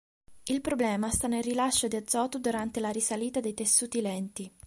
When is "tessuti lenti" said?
3.53-4.51